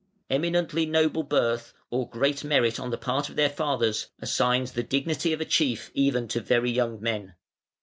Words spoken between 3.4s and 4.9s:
fathers, assigns the